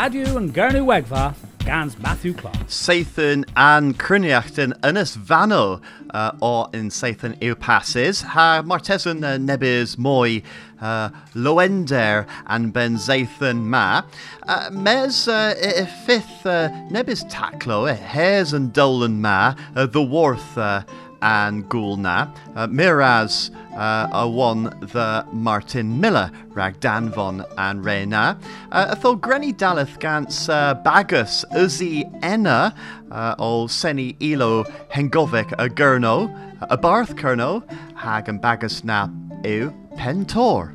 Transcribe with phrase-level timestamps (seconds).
[0.00, 2.56] Radio and Gernu Wegva, Gans Matthew Clark.
[2.68, 5.82] Sathan an Cruniachtan Ynys Fanno
[6.14, 8.22] uh, o in Sathan i'w passes.
[8.22, 10.42] Ha Martesan uh, nebys mwy
[10.80, 14.00] uh, Loender and Ben Zathan ma.
[14.44, 20.56] Uh, mes uh, i fifth uh, nebys taclo, Hares and Dolan ma, uh, the Worth
[20.56, 20.82] uh,
[21.22, 22.32] and Gulna.
[22.54, 28.38] Uh, Miraz uh, a one the Martin Miller, rag Danvon and Rena.
[28.72, 32.74] Uh, thol Grenny Daleth gans uh, Bagus Uzi Enna
[33.10, 36.28] uh, o Seni Ilo Hengovic a Gurno,
[36.62, 37.62] a Barth Kerno,
[37.94, 39.08] hag and Bagus na
[39.44, 40.74] eu Pentor.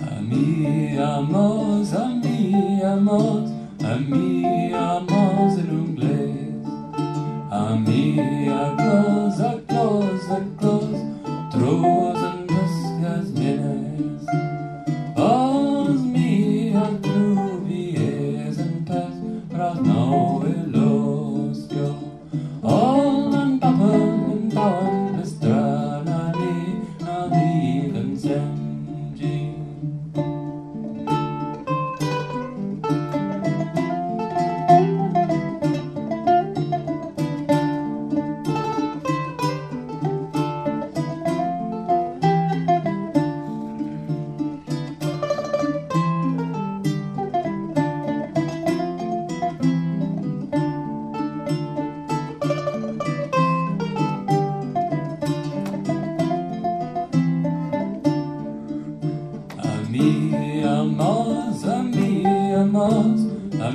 [0.00, 3.50] Ami amos, ami amos,
[3.82, 5.38] ami amos.
[7.50, 8.18] Ami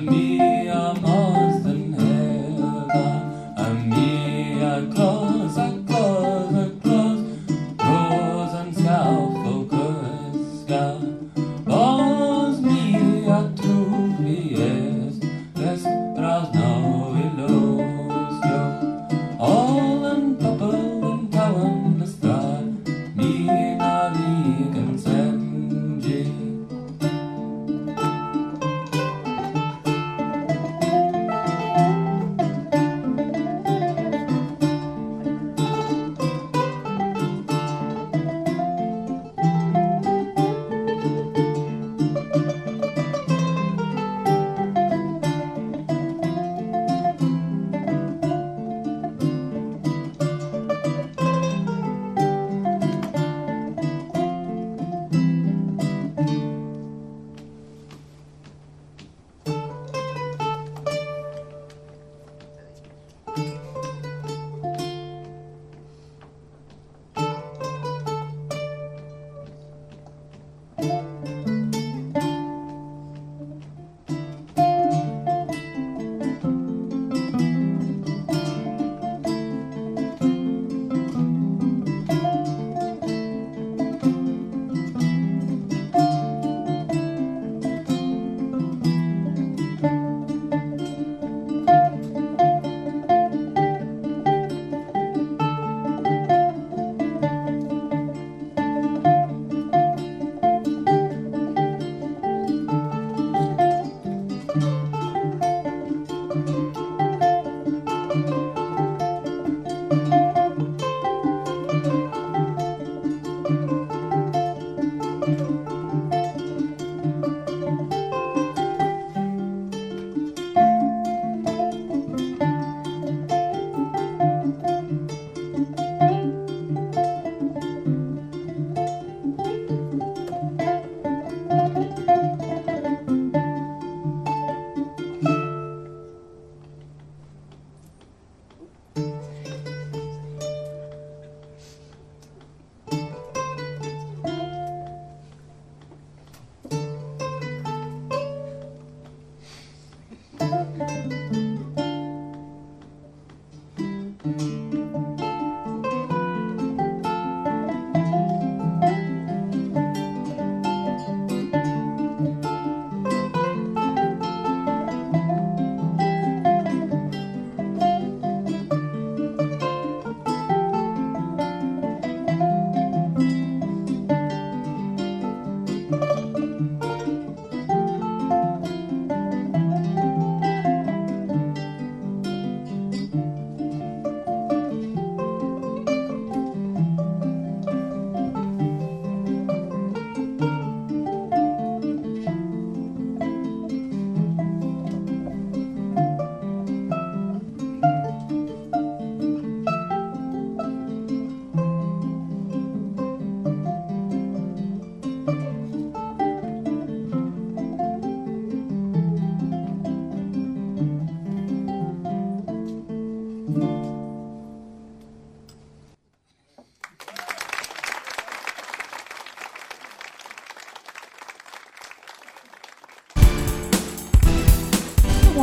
[0.08, 0.53] ami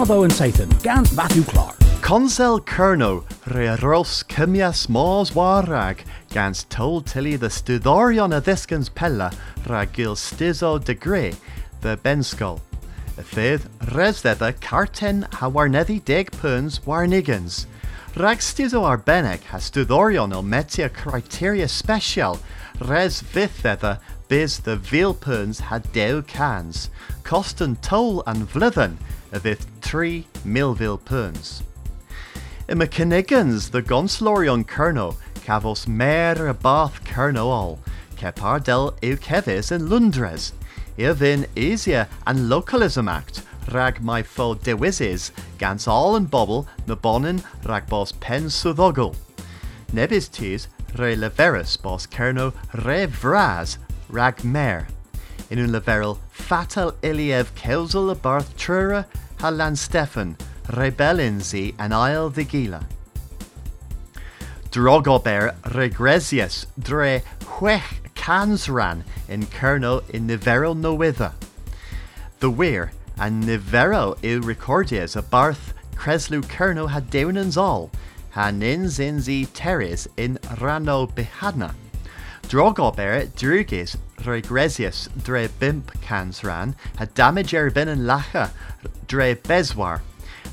[0.01, 1.77] Watho and Sathan, Gans Matthew Clark.
[2.01, 3.23] Consel Kerno,
[3.55, 5.99] re ros cymias mors warrag,
[6.31, 9.31] gans tol tilly the studorion a thiscans pella,
[9.69, 11.33] rag gil stizo de gre,
[11.83, 12.63] the benskol.
[13.19, 16.31] Y fydd resdedda carten ha warneddi deg
[16.87, 17.67] warnigans.
[18.17, 22.41] Rag stizo arbennig ha studorion metia criteria special,
[22.81, 26.89] res fythedda biz the veal puns ha dew cans,
[27.23, 28.97] cost and toll and vlithen,
[29.33, 31.63] a fydd 3 milville puns.
[32.69, 37.79] I my Kinnigans, the Gonslorion Kerno, Cavos mer a bath Kerno all,
[38.17, 40.53] Kepar del kevis in Lundres,
[40.99, 43.43] Irvin Asia and Localism Act,
[43.73, 49.17] rag my fo dewises, gans all and bobble, nabonin rag bos pen suthogol.
[49.93, 52.53] Nebis tis re leverus bos Kerno
[52.85, 53.79] re vraz,
[54.09, 54.87] rag mer.
[55.51, 59.05] In un leverel fatal iliev kelsel a barth trura,
[59.41, 60.37] halan Stefan,
[60.69, 62.87] Rebelinzi an Isle de Gila.
[64.71, 71.33] Drogober regresius dre huech cansran in kernel in Nivero Nowitha.
[72.39, 77.91] The Weir and Nivero il recordias a barth Creslu Kerno had deunans all,
[78.31, 81.75] han inzinzi teres in Rano Behadna.
[82.51, 88.51] Drogober drugis regresius dre bimp cansran had damage erbin and lacha
[89.07, 90.01] dre bezwar.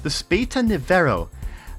[0.03, 1.29] The Spita Nivero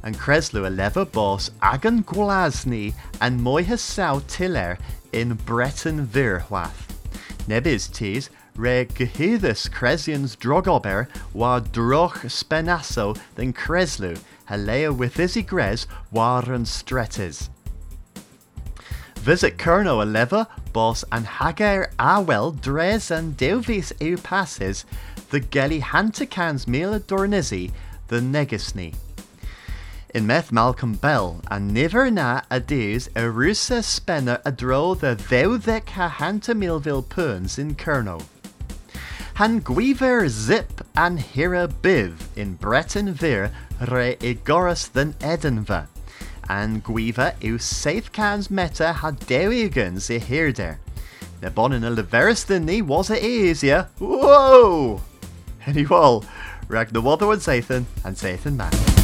[0.02, 4.76] and Creslu a lever boss Agan Glasny and Moiha Sau Tiller
[5.12, 6.88] in Breton Virwath.
[7.46, 14.18] Nebis tis re gehithus Cresians drogober wa droch spenasso than Creslu
[14.48, 17.50] halea with isi gres waren stretes.
[19.20, 19.58] Visit
[20.02, 24.86] a lever, boss and Hagar Awel dres and Deuvis eu passes,
[25.30, 27.70] the Geli Hantakans Mila Dornizi,
[28.06, 28.94] the Negasni.
[30.14, 31.74] In meth Malcolm Bell, and
[32.10, 38.22] na a deus a rusa spenner a dro the veudek ha hanta milville puns in.
[39.34, 43.50] Han guiver zip and hira biv in Breton vir
[43.86, 45.88] re igoras than Edinva.
[46.48, 50.78] And guiva eu safe cans meta ha dewigans i hirder.
[51.42, 53.88] Na bonin a leveris than ni was a easier.
[53.98, 55.00] Whoa!
[55.66, 56.20] Anyway,
[56.68, 58.97] rag the Wather and Sathan and Sathan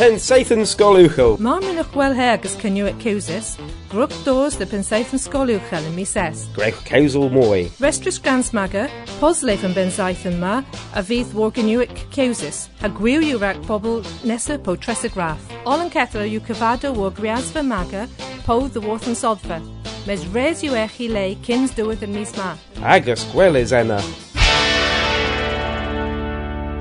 [0.00, 0.10] man.
[0.10, 1.36] Pensaithan Skolúchel.
[1.38, 3.58] Má minach bhfuil he agus ceniu cúsis,
[3.90, 6.46] grúch dós de pensaithan scóúchail in míses.
[6.54, 7.70] Greg Causal Moy.
[7.80, 8.88] Restris gansmaga,
[9.20, 10.62] posleif an bensaithan ma,
[10.94, 15.38] a bhíth warganuic cúsis, a gwiú rac pobl nesa po tresigraf.
[15.66, 18.08] All an kettle yw cyfado o griasfa maga,
[18.44, 19.60] po the warthan sodfa.
[20.06, 22.56] Mes res yw eich i lei kins dywyd yn mis ma.
[22.82, 24.00] Agus Gwelis enna.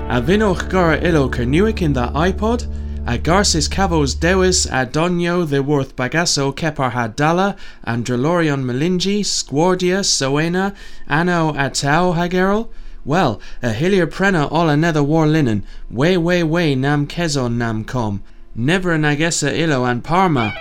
[0.09, 2.65] A vinnoch gar ilo cernuic in the iPod,
[3.09, 10.05] a garsis cavos dewis a donio the worth bagasso kepar hadala, and Drelorion melingi, squardia,
[10.05, 10.75] soena,
[11.07, 12.69] anno atau hagerol?
[13.03, 18.21] Well, a hillier prena all another war linen, way way way nam kezo nam com,
[18.53, 20.53] never an agessa ilo and parma.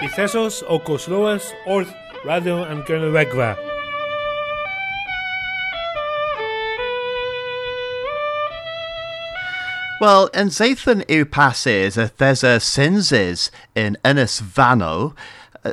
[0.00, 1.92] Ithesos Okosloas, Orth,
[2.24, 3.67] Radio and Gernewegva.
[10.00, 15.16] Well, in Zathan eu passes a thesa sinses in Innis Vano,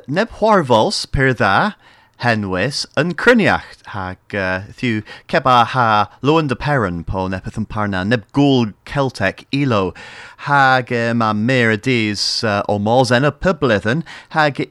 [0.08, 1.76] neb horvos per dda,
[2.24, 5.88] henwys yn cryniacht hag uh, thiw ceba ha
[6.22, 9.94] loan de peron po nepeth yn parna neb gŵl Celtec ilo
[10.48, 14.04] hag uh, ma mer y dys uh, o mos en y pyblyddyn
[14.38, 14.62] hag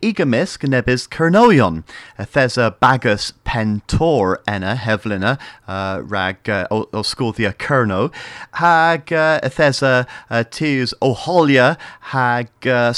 [1.15, 1.83] Cernoion
[2.19, 8.11] a thesa bagus pentor enna heflina uh, rag uh, o, o sgwddia Cerno
[8.63, 10.45] hag uh, a thesa uh,
[11.03, 11.77] o holia
[12.15, 12.93] hag uh,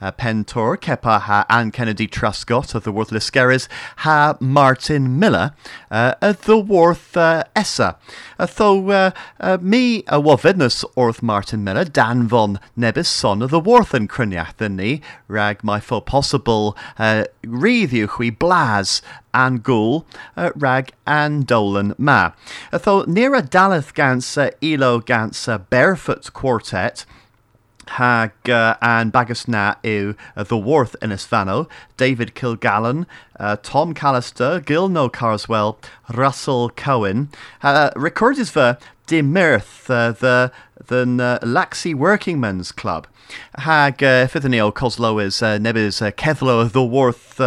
[0.00, 3.10] uh, pentor cepa ha Anne Kennedy Truscott of the Worth
[3.48, 5.52] Liskeris ha Martin Miller
[5.90, 7.96] uh, the Worth uh, Essa.
[8.38, 13.94] Uh, tho uh, uh, mi orth Martin Miller, Dan von Nebis son of the Worth
[13.94, 19.02] and Cryniach than ni, rag my for possible uh, hui blas
[19.34, 22.32] and gul uh, rag and dolan ma.
[22.72, 27.04] Uh, tho near a daleth gans uh, elo gans uh, barefoot quartet,
[27.88, 33.06] hag uh, and bagus na uh, The Worth in Isfano, David Kilgallen,
[33.38, 35.78] uh, Tom Callister, Gilno Carswell,
[36.12, 37.28] Russell Cohen.
[37.62, 40.52] Uh, recorded for De Mirth, uh, the
[40.86, 43.06] the uh, Laxey Working Men's Club.
[43.58, 47.40] Hag uh, Fithany o Coslo is uh, nebys uh, Kethlo The Worth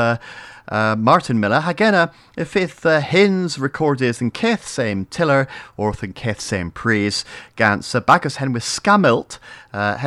[0.71, 2.09] uh, Martin Miller hagena
[2.39, 5.45] y fydd uh, hins recordys yn ceth same tiller
[5.77, 7.25] wrth yn same pris
[7.59, 9.37] gans uh, bagus henwy scamilt
[9.73, 9.99] uh,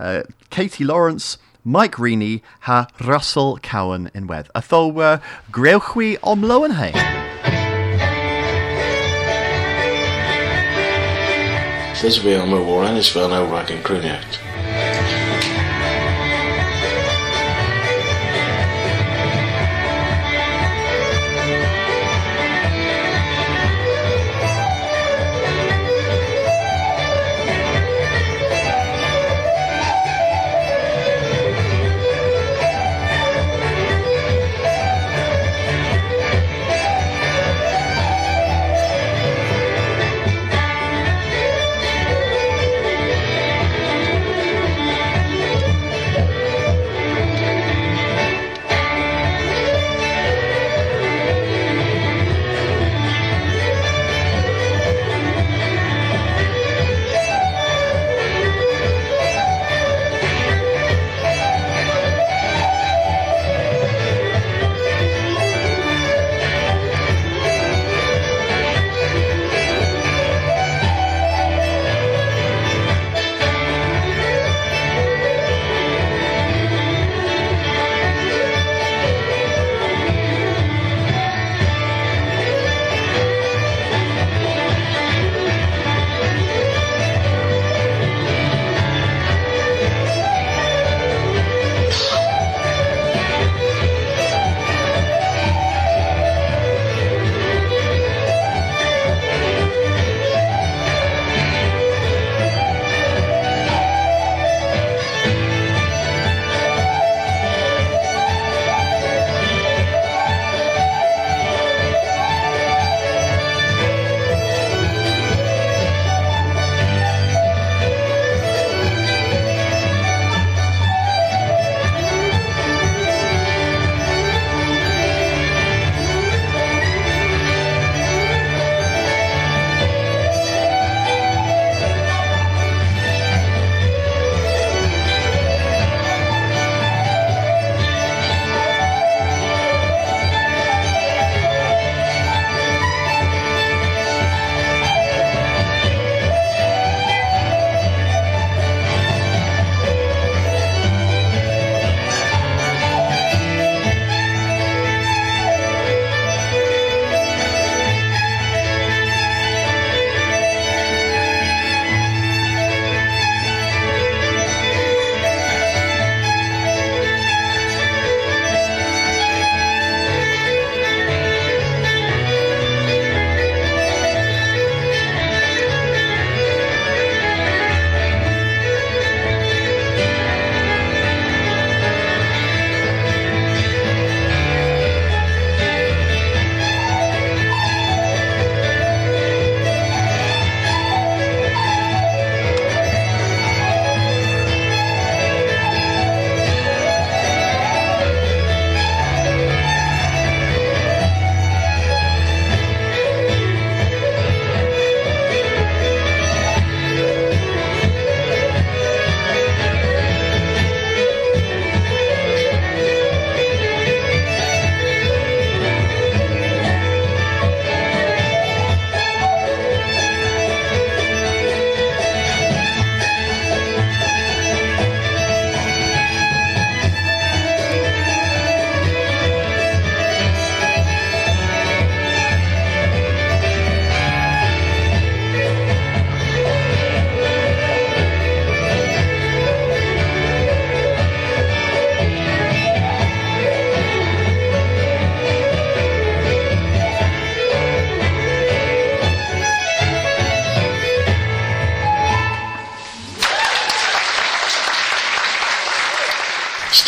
[0.00, 4.48] uh, Katie Lawrence Mike Reaney ha Russell Cowan in wedd.
[4.54, 5.18] A tho uh,
[5.52, 6.92] grewch wi omlo yn hei.
[11.98, 15.17] Fel nawr rag yn Cruniacht.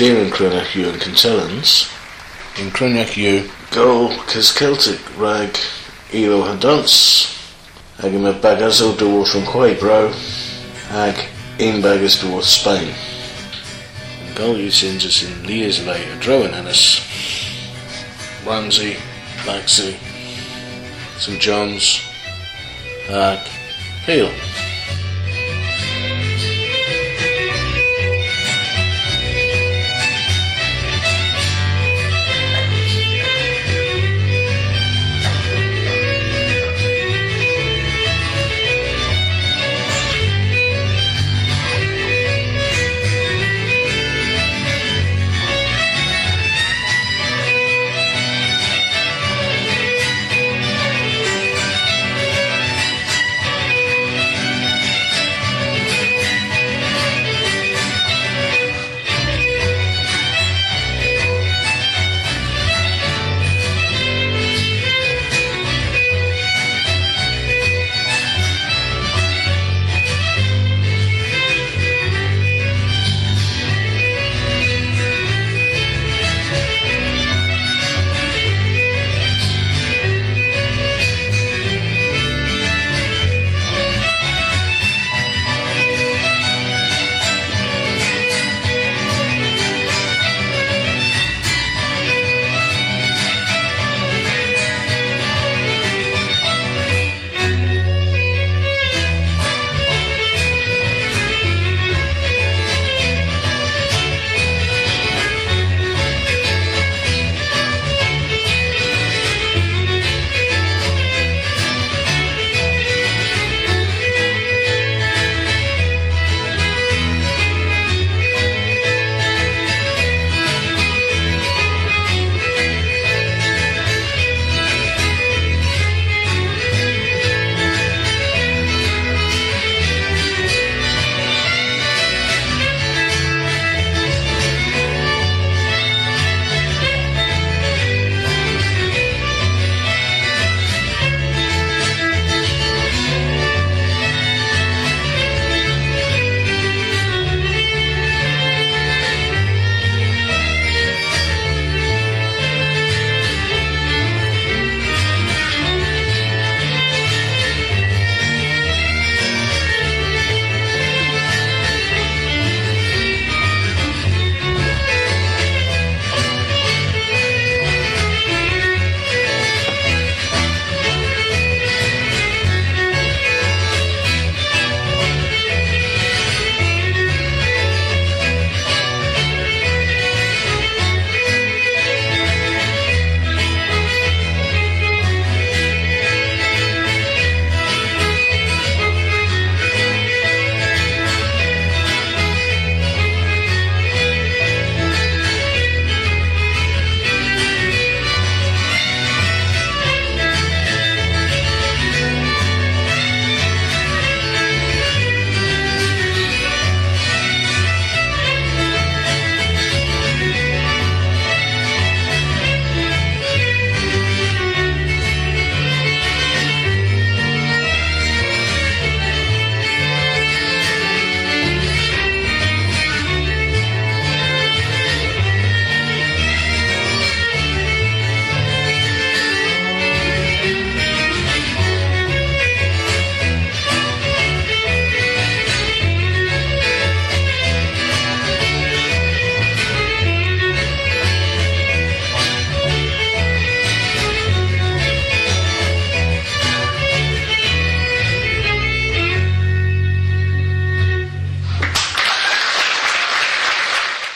[0.00, 1.72] Steering Cruniach yw yn Cyntellans.
[2.56, 5.58] In Cruniach yw go cys Celtic rag
[6.16, 6.94] ilo hadons.
[8.00, 9.98] Ag yma bagas o yn chwe bro.
[11.02, 11.20] Ag
[11.66, 12.94] un bagas dywrth Spain.
[14.24, 16.86] Yn gol yw sy'n jys yn lias y dro yn hynnes.
[18.48, 18.96] Ramsey,
[19.44, 19.92] Maxi,
[21.20, 21.92] St John's,
[23.12, 23.44] ag
[24.08, 24.32] Peel.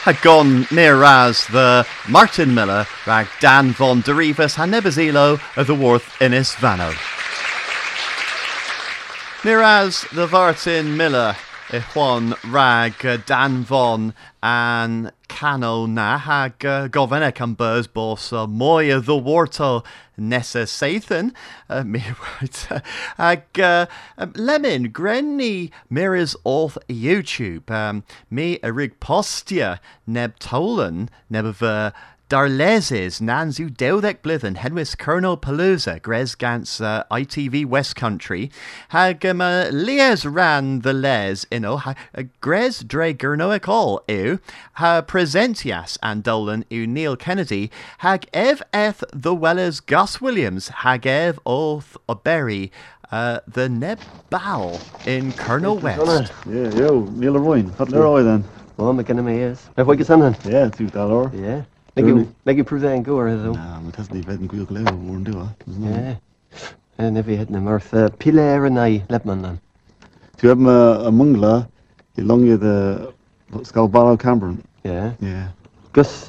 [0.05, 5.73] Ha gone near as the Martin Miller rag Dan von Derivas ha nebazilo of the
[5.73, 6.93] Worth Innis Vano.
[9.43, 11.35] Near as the Vartin Miller
[11.71, 14.13] i Juan rag uh, Dan von
[14.43, 19.83] and Cano na hag uh, gofyn ac am bys bos uh, mwy o
[20.17, 21.33] nesa seithan
[21.69, 22.03] uh, mi
[22.39, 22.79] right uh,
[23.59, 23.85] uh,
[24.17, 27.69] um, lemon grenny mirrors off YouTube.
[27.69, 31.91] Um, mi a rig postia neb tolan neb uh,
[32.27, 38.49] Darleses Nanzu Dewdek Blithen Henwis Colonel Palooza Gres Gans uh, ITV West Country
[38.89, 44.39] Hag um, uh, Lies ran the les ino ha uh, Gres Dre Gurnoic all ew
[44.73, 51.05] ha presentias and Dolan ew Neil Kennedy Hag Ev Eth the Wellers Gus Williams Hag
[51.05, 52.71] Ev Oth Oberry
[53.11, 53.99] uh, the Neb
[54.31, 56.33] Bow in Colonel West.
[56.49, 57.71] Yeah, yo, Neil Royne.
[57.77, 58.43] Wat leer dan?
[58.77, 59.69] Well, I'm gonna me is.
[59.75, 60.35] Heb ik gezien?
[60.43, 61.31] Ja, tu daar hoor.
[61.95, 62.03] Ja.
[62.03, 63.35] Leg je, leg je proeven en go or zo.
[63.35, 65.43] Nou, maar het is niet weten goede kleur worden doen.
[65.79, 66.17] Ja.
[66.95, 69.59] En heb je het nummer uh, Pilaire nei Lepman dan.
[70.35, 71.67] Tu hebben een mungla,
[72.13, 73.07] die lang je de
[73.61, 74.61] Scalbalo Cameron.
[74.81, 75.13] Ja.
[75.19, 75.53] Ja.
[75.91, 76.27] Gus,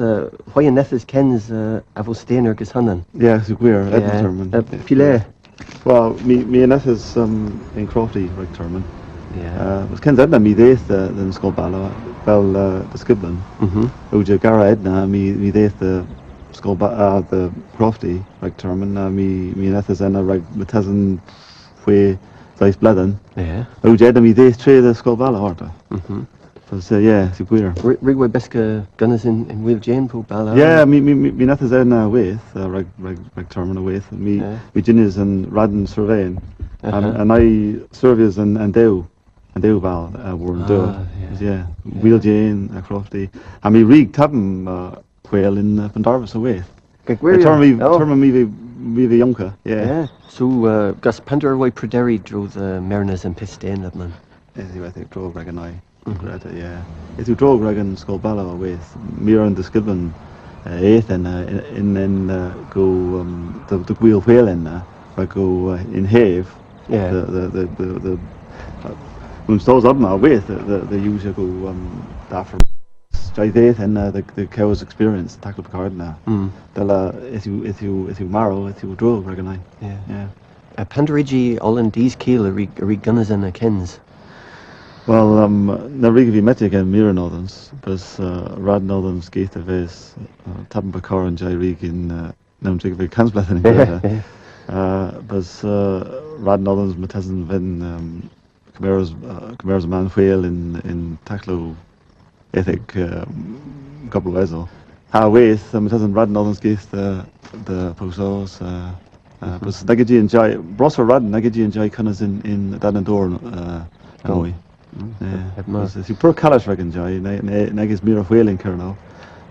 [0.55, 1.59] uh, neffes kens uh,
[1.93, 3.05] avo stener gus hannen.
[3.11, 4.21] Ja, zo queer, Edmund Ja.
[4.21, 4.49] Terman.
[4.51, 5.23] Uh, Pilaire.
[5.83, 8.83] Wel, mi is um in Crofty, Rick Terman.
[9.43, 9.81] Ja.
[9.81, 11.89] Uh, was kent Edna mi deeth de den Scalbalo,
[12.27, 13.39] wel uh, de Skibben.
[13.59, 13.87] Mhm.
[14.12, 16.03] Uja Gara Edna mi mi deeth de
[16.51, 18.97] Scalba uh, the Crofty, Rick Terman.
[18.97, 21.21] Uh, mi mi en is enna Rick Metezen
[21.85, 22.17] fwe
[22.59, 23.19] Zeis Bledden.
[23.35, 23.67] Ja.
[23.85, 25.71] Uja Edna mi deeth tre de Scalbalo horta.
[25.89, 26.25] Mhm.
[26.71, 27.73] Dus uh, yeah, zo queer.
[28.03, 30.55] Rigway beske gunners in in Wheal Jane po bala.
[30.57, 33.85] Ja, mi mi mi mi net is in uh, with uh, reg reg reg terminal
[33.85, 34.51] with mi Ja.
[34.75, 36.39] mi ginies and radden surveying
[36.83, 37.21] and Uh-huh.
[37.21, 39.05] and I surveys and and deu
[39.57, 40.79] and deu val uh, were Ah, do
[41.40, 41.40] yeah.
[41.40, 41.66] yeah
[42.03, 43.29] Wheal Jane a crofty
[43.64, 46.62] and mi rig tabm uh, quail in uh, Pendarvis away
[47.07, 47.99] Kijk, I turn me Oh.
[47.99, 50.07] turn me vi vi vi jonka yeah Ja.
[50.29, 54.12] So uh, gus Penderway Prederi drew the Mariners and Pistain Lepman.
[54.57, 55.73] Is I think drog rag and I
[56.07, 56.19] Mhm.
[56.21, 56.83] Greta, yeah
[57.19, 60.12] is you drog rag and skull balla with mir and the skibben
[60.66, 61.47] uh, eighth and uh,
[61.81, 62.85] in in uh, go
[63.21, 64.83] um, the the wheel whale in uh,
[65.16, 66.47] I go uh, in have
[66.88, 67.11] Yeah.
[67.11, 68.19] the the the the, the uh,
[69.47, 72.61] when stores up now with the the, usual go um that from
[73.13, 76.51] straight eighth and uh, the the cows experience tackle the card now Mm.
[76.91, 77.13] uh,
[77.47, 79.39] you if you if you marrow if you drog rag
[79.81, 79.99] Yeah.
[80.09, 80.29] yeah
[80.85, 83.99] Penderigi all in these keel a rig a rig gunners and a kens.
[85.07, 89.61] Well, um, na rig vi met again Mira Northerns, bus uh, Rad Northerns geith a
[89.61, 90.15] ves,
[90.47, 94.23] uh, pa car and jai rig in, uh, nam trig vi kansblathen in Gwyrdd.
[94.69, 98.31] Uh, bus uh, Rad Northerns metesen ven um,
[98.77, 101.75] Camaros, uh, man whale in, in Taclo
[102.55, 104.69] ethic um, couple of wezo.
[105.12, 107.25] Ha weith, uh, metesen Rad Northerns geith the,
[107.65, 108.95] the posos, uh,
[109.43, 113.07] uh, bus nagigi and jai, bros for Rad nagigi and jai cunnas in, in and
[113.07, 113.85] Door, uh,
[114.29, 114.43] Oh.
[114.43, 114.55] Noi.
[115.21, 115.91] Yeah, Heb maar.
[115.95, 118.97] dus you pur callus regan joy, negus mir of whaling kerno.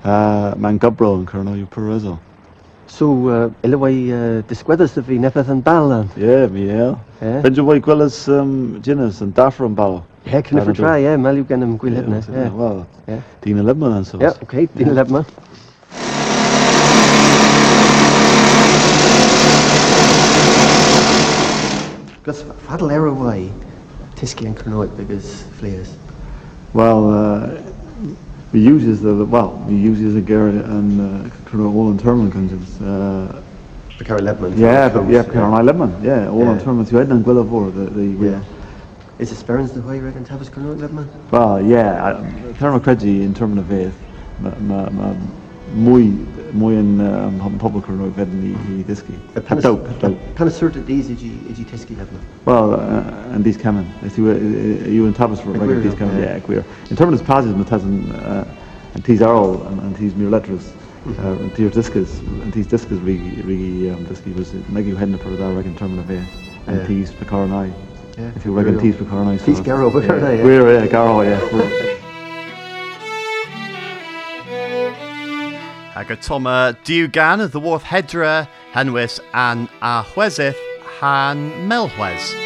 [0.03, 2.19] Uh, man gubro and kerno, you pur rezo.
[2.87, 6.09] So uh, ilaway uh, disgwedders of fi nepeth and balan.
[6.15, 6.95] Yeah, mi yeah.
[7.21, 7.41] Yeah.
[7.41, 10.05] Ben jo gwellas um, ginners and daffer and bal.
[10.25, 12.21] Yeah, can never try, yeah, mal ganam gwil hedna.
[12.31, 12.49] Yeah.
[12.49, 13.21] Well, Yeah.
[13.41, 14.19] dyn y lemon and so.
[14.19, 15.25] Yeah, okay, din lepma.
[22.23, 23.51] Gus fadal era way.
[24.15, 25.95] Tiski and Kernoit biggest flares.
[26.73, 27.64] Well, uh,
[28.55, 32.81] we uses the, well, we uses a Gary and uh, all in terminal conjures.
[32.81, 33.41] Uh,
[33.97, 34.57] The Carol Lepman.
[34.57, 35.91] yeah, but yeah, Karen I lemon.
[36.01, 36.63] Yeah, all in Yeah.
[36.63, 36.85] terminal.
[36.89, 38.41] You had and gwella vor the the Yeah.
[39.19, 41.07] Is it Sperrins the way reckon Tavis Kernoit Lepman?
[41.31, 42.13] Well, yeah,
[42.59, 43.95] Thermal Cregi in termen of faith,
[45.85, 46.07] mwy,
[46.53, 49.15] yn um, pobl cyrno fed i, i ddysgu.
[49.34, 50.12] Pepdo, pepdo.
[50.36, 52.21] Pan asserted these igi igi Tiski Lepman.
[52.45, 53.86] Well, uh, and these camen.
[54.03, 56.39] If you, you and Tavis for Like these camen, yeah.
[56.39, 56.63] queer.
[56.89, 58.45] In prazes, ma tasen, uh,
[58.93, 60.73] and these are all, and, and these mere letters,
[61.19, 65.36] uh, and these discus, and these discus rigi, rigi, um, disci was negi henna per
[65.36, 66.27] da reg in termen of faith,
[66.67, 67.73] and these pecar and I.
[68.17, 68.31] Yeah.
[68.36, 69.38] If you reckon these pecar and I.
[69.38, 70.43] These Garrow pecar and I.
[70.43, 72.01] We're, yeah, Garrow, yeah.
[75.95, 78.34] Ag y toma diwgan y ddywodd hedra
[78.73, 80.03] henwys an a
[80.99, 82.44] han melchwes.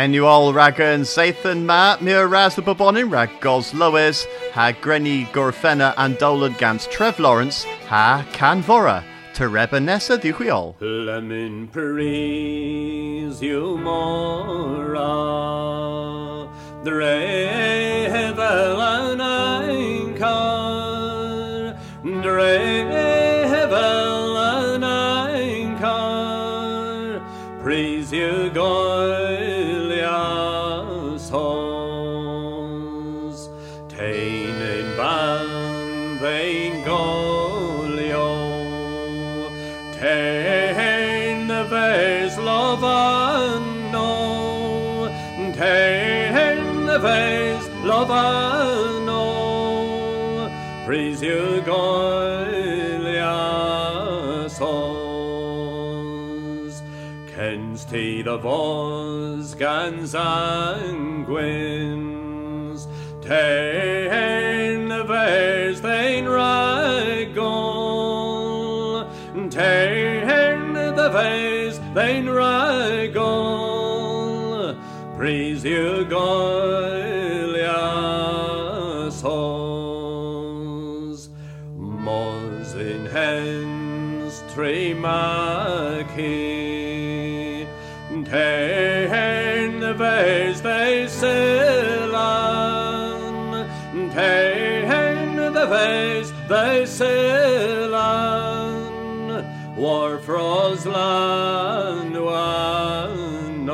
[0.00, 6.16] All ragan Sathan ma mir ras the bobonin rag gos loes ha grenny gorfenna and
[6.16, 10.74] dolad gans Trev Lawrence ha can vora to reba nessa dihuiol.
[10.80, 15.04] Lemon praise you mora
[16.82, 19.18] Dre hevel an
[20.16, 20.62] einkar
[22.22, 22.99] Dre
[51.22, 51.62] you
[57.34, 61.26] Kens te the vos gans anguins
[63.22, 67.50] Tain the vase thein ragol
[69.50, 73.20] Tain the vase thein ragol.
[75.16, 76.99] Praise you goilias
[96.50, 99.30] vase sail on,
[99.76, 103.70] War froslan wanos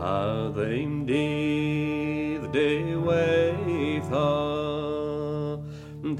[0.00, 5.60] How they did the way tha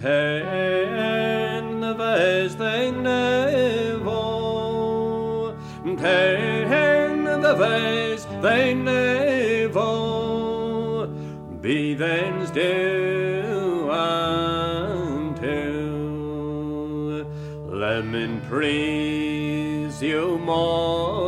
[0.03, 4.23] Tain the vase they nevo
[6.03, 9.93] Tain the vase they nevo
[11.63, 13.04] Be thens do
[18.25, 21.24] Lemon praise you mora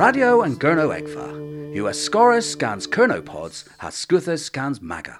[0.00, 1.74] Radio and Gurno Egfa.
[1.74, 5.18] You are Scorus scans Kernopods, has Scuthus scans Maga.